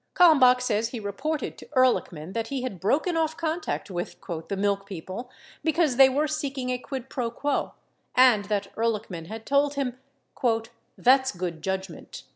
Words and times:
Kalmbach 0.15 0.61
says 0.61 0.87
he 0.87 0.99
reported 0.99 1.59
to 1.59 1.67
Ehrlichman 1.77 2.33
that, 2.33 2.47
he 2.47 2.63
had 2.63 2.79
broken 2.79 3.15
off 3.15 3.37
contact 3.37 3.91
with 3.91 4.15
the 4.47 4.57
"milk 4.57 4.87
people" 4.87 5.29
because 5.63 5.97
they 5.97 6.09
were 6.09 6.27
seeking 6.27 6.71
a 6.71 6.79
quid 6.79 7.07
pro 7.07 7.29
quo 7.29 7.73
and 8.15 8.45
that 8.45 8.75
Ehrlichman 8.75 9.27
had 9.27 9.45
told 9.45 9.75
him 9.75 9.99
"that's 10.97 11.31
good 11.31 11.61
judgment." 11.61 12.23